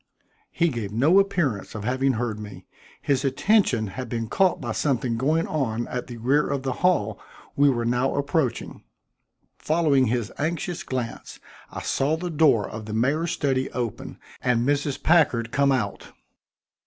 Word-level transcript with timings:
He 0.51 0.69
gave 0.69 0.91
no 0.91 1.19
appearance 1.19 1.75
of 1.75 1.83
having 1.83 2.13
heard 2.13 2.39
me; 2.39 2.65
his 3.03 3.23
attention 3.23 3.85
had 3.85 4.09
been 4.09 4.29
caught 4.29 4.59
by 4.59 4.71
something 4.71 5.15
going 5.15 5.45
on 5.45 5.87
at 5.89 6.07
the 6.07 6.17
rear 6.17 6.47
of 6.47 6.63
the 6.63 6.71
hall 6.81 7.21
we 7.55 7.69
were 7.69 7.85
now 7.85 8.15
approaching. 8.15 8.83
Following 9.59 10.07
his 10.07 10.31
anxious 10.39 10.81
glance, 10.81 11.39
I 11.69 11.83
saw 11.83 12.17
the 12.17 12.31
door 12.31 12.67
of 12.67 12.85
the 12.87 12.93
mayor's 12.93 13.29
study 13.33 13.69
open 13.73 14.17
and 14.41 14.67
Mrs. 14.67 15.03
Packard 15.03 15.51
come 15.51 15.71
out. 15.71 16.07